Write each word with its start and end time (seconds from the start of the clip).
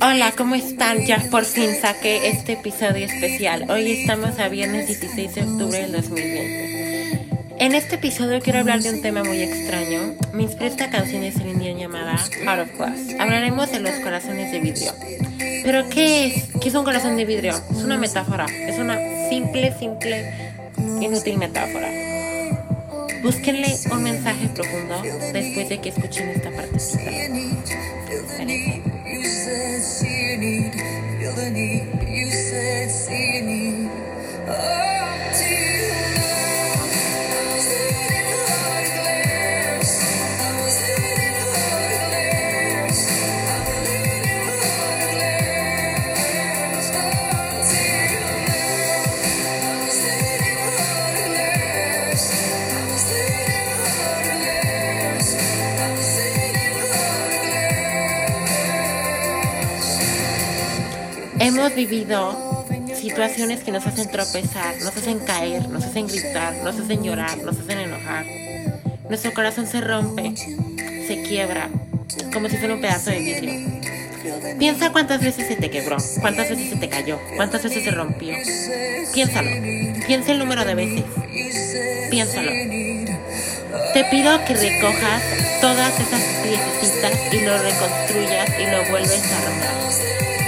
Hola, 0.00 0.32
¿cómo 0.36 0.54
están? 0.54 1.04
Ya 1.06 1.22
por 1.30 1.44
fin 1.44 1.74
saqué 1.80 2.28
este 2.28 2.52
episodio 2.52 3.06
especial. 3.06 3.70
Hoy 3.70 3.90
estamos 3.90 4.38
a 4.38 4.48
viernes 4.48 4.86
16 4.86 5.34
de 5.34 5.42
octubre 5.42 5.78
del 5.78 5.92
2020. 5.92 7.56
En 7.58 7.74
este 7.74 7.96
episodio 7.96 8.40
quiero 8.40 8.60
hablar 8.60 8.80
de 8.80 8.90
un 8.90 9.02
tema 9.02 9.22
muy 9.22 9.40
extraño. 9.40 10.14
Me 10.32 10.44
inspiró 10.44 10.66
esta 10.66 10.90
canción 10.90 11.22
de 11.22 11.32
Celine 11.32 11.78
llamada 11.78 12.16
Heart 12.16 12.62
of 12.62 12.76
Glass. 12.76 13.00
Hablaremos 13.18 13.70
de 13.70 13.80
los 13.80 13.92
corazones 14.00 14.50
de 14.50 14.60
vidrio. 14.60 14.92
Pero 15.64 15.88
¿qué 15.88 16.26
es? 16.26 16.50
¿Qué 16.60 16.68
es 16.68 16.74
un 16.74 16.84
corazón 16.84 17.16
de 17.16 17.24
vidrio? 17.24 17.54
Es 17.70 17.82
una 17.82 17.96
metáfora. 17.98 18.46
Es 18.46 18.78
una 18.78 18.98
simple, 19.28 19.74
simple, 19.78 20.32
inútil 21.00 21.38
metáfora. 21.38 21.88
Búsquenle 23.24 23.78
un 23.90 24.02
mensaje 24.02 24.48
profundo 24.48 25.00
después 25.32 25.70
de 25.70 25.80
que 25.80 25.88
escuchen 25.88 26.28
esta 26.28 26.50
partecita. 26.50 27.10
Hemos 61.44 61.74
vivido 61.74 62.64
situaciones 62.98 63.62
que 63.62 63.70
nos 63.70 63.86
hacen 63.86 64.10
tropezar, 64.10 64.76
nos 64.78 64.96
hacen 64.96 65.18
caer, 65.18 65.68
nos 65.68 65.84
hacen 65.84 66.06
gritar, 66.06 66.54
nos 66.64 66.80
hacen 66.80 67.04
llorar, 67.04 67.36
nos 67.36 67.58
hacen 67.58 67.80
enojar. 67.80 68.24
Nuestro 69.10 69.34
corazón 69.34 69.66
se 69.66 69.82
rompe, 69.82 70.34
se 70.36 71.22
quiebra, 71.28 71.68
como 72.32 72.48
si 72.48 72.56
fuera 72.56 72.72
un 72.72 72.80
pedazo 72.80 73.10
de 73.10 73.18
vidrio. 73.18 74.58
Piensa 74.58 74.90
cuántas 74.90 75.20
veces 75.20 75.46
se 75.46 75.56
te 75.56 75.70
quebró, 75.70 75.98
cuántas 76.22 76.48
veces 76.48 76.70
se 76.70 76.76
te 76.76 76.88
cayó, 76.88 77.20
cuántas 77.36 77.62
veces 77.62 77.84
se 77.84 77.90
rompió. 77.90 78.34
Piénsalo, 79.12 79.50
piensa 80.06 80.32
el 80.32 80.38
número 80.38 80.64
de 80.64 80.74
veces. 80.74 81.04
Piénsalo. 82.10 82.52
Te 83.92 84.04
pido 84.10 84.42
que 84.46 84.54
recojas 84.54 85.22
todas 85.60 85.92
esas 86.00 86.22
piecitas 86.42 87.34
y 87.34 87.40
lo 87.40 87.58
reconstruyas 87.58 88.48
y 88.58 88.70
lo 88.70 88.90
vuelves 88.90 89.30
a 89.30 89.38
armar 89.42 89.84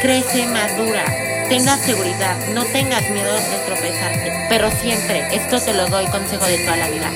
crece, 0.00 0.46
madura, 0.46 1.04
tenga 1.48 1.76
seguridad, 1.78 2.36
no 2.54 2.64
tengas 2.64 3.08
miedo 3.10 3.34
de 3.34 3.58
tropezarte, 3.66 4.32
pero 4.48 4.70
siempre, 4.70 5.26
esto 5.32 5.60
te 5.60 5.72
lo 5.72 5.86
doy 5.86 6.06
consejo 6.06 6.44
de 6.46 6.58
toda 6.58 6.76
la 6.76 6.88
vida, 6.88 7.10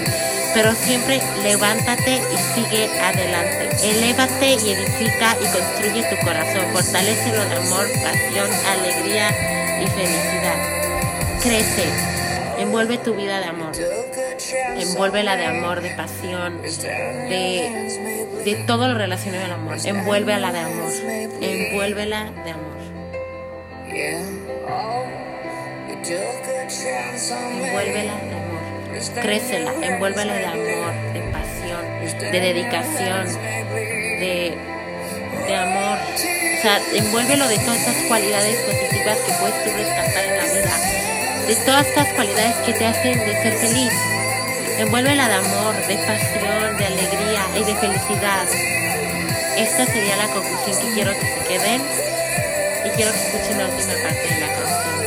pero 0.54 0.74
siempre 0.74 1.20
levántate 1.42 2.16
y 2.16 2.54
sigue 2.54 2.88
adelante, 3.00 3.68
elévate 3.82 4.52
y 4.54 4.70
edifica 4.72 5.36
y 5.40 5.46
construye 5.46 6.04
tu 6.04 6.16
corazón, 6.24 6.64
fortalecelo 6.72 7.44
de 7.44 7.56
amor, 7.56 7.86
pasión, 8.02 8.50
alegría 8.66 9.30
y 9.82 9.86
felicidad. 9.86 10.56
Crece, 11.42 11.86
envuelve 12.60 12.98
tu 12.98 13.14
vida 13.14 13.40
de 13.40 13.46
amor, 13.46 13.72
envuélvela 14.76 15.36
de 15.36 15.46
amor, 15.46 15.80
de 15.80 15.90
pasión, 15.90 16.60
de, 16.62 18.42
de 18.44 18.54
todo 18.66 18.88
lo 18.88 18.94
relacionado 18.94 19.44
al 19.44 19.52
amor, 19.52 19.76
envuélvela 19.84 20.52
de 20.52 20.58
amor, 20.58 20.92
envuélvela 21.40 22.30
de 22.44 22.50
amor. 22.50 22.70
Envuélvela 27.62 28.14
de 28.16 28.34
amor, 28.34 29.22
crécela, 29.22 29.72
envuélvela 29.82 30.34
de 30.34 30.46
amor, 30.46 30.92
de 31.12 31.20
pasión, 31.32 32.32
de 32.32 32.40
dedicación, 32.40 33.26
de, 33.72 34.56
de 35.46 35.54
amor. 35.54 35.98
O 35.98 36.62
sea, 36.62 36.78
envuélvelo 36.94 37.48
de 37.48 37.58
todas 37.58 37.78
estas 37.78 37.96
cualidades 38.06 38.56
positivas 38.56 39.18
que 39.18 39.32
puedes 39.40 39.64
tú 39.64 39.70
rescatar 39.76 40.24
en 40.24 40.36
la 40.36 40.44
vida, 40.44 40.76
de 41.46 41.56
todas 41.66 41.86
estas 41.86 42.08
cualidades 42.14 42.56
que 42.66 42.72
te 42.72 42.86
hacen 42.86 43.18
de 43.18 43.42
ser 43.42 43.54
feliz. 43.58 43.92
Envuélvela 44.78 45.28
de 45.28 45.34
amor, 45.34 45.74
de 45.86 45.96
pasión, 45.96 46.76
de 46.78 46.86
alegría 46.86 47.46
y 47.54 47.64
de 47.64 47.74
felicidad. 47.74 48.46
Esta 49.56 49.84
sería 49.86 50.16
la 50.16 50.28
conclusión 50.28 50.78
que 50.78 50.94
quiero 50.94 51.12
que 51.12 51.26
se 51.26 51.48
queden 51.48 51.82
y 52.84 52.90
quiero 52.90 53.12
que 53.12 53.18
escuchen 53.18 53.58
la 53.58 53.66
última 53.66 53.92
parte 54.02 54.34
de 54.34 54.40
la 54.40 54.46
canción. 54.46 54.99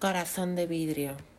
Corazón 0.00 0.56
de 0.56 0.66
vidrio. 0.66 1.29